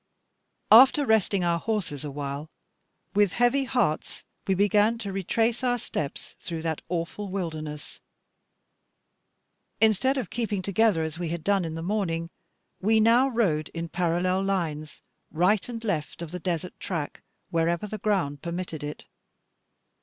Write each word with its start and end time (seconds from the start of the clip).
After 0.71 1.05
resting 1.05 1.43
our 1.43 1.59
horses 1.59 2.03
awhile, 2.03 2.49
with 3.13 3.33
heavy 3.33 3.65
hearts 3.65 4.23
we 4.47 4.55
began 4.55 4.97
to 4.97 5.11
retrace 5.13 5.63
our 5.63 5.77
steps 5.77 6.35
through 6.39 6.63
that 6.63 6.81
awful 6.89 7.29
wilderness. 7.29 7.99
Instead 9.79 10.17
of 10.17 10.31
keeping 10.31 10.63
together, 10.63 11.03
as 11.03 11.19
we 11.19 11.29
had 11.29 11.43
done 11.43 11.63
in 11.63 11.75
the 11.75 11.83
morning, 11.83 12.31
we 12.79 12.99
now 12.99 13.27
rode 13.27 13.69
in 13.75 13.89
parallel 13.89 14.41
lines, 14.41 15.03
right 15.29 15.69
and 15.69 15.83
left 15.83 16.23
of 16.23 16.31
the 16.31 16.39
desert 16.39 16.73
track, 16.79 17.21
wherever 17.51 17.85
the 17.85 17.99
ground 17.99 18.41
permitted 18.41 18.83
it. 18.83 19.05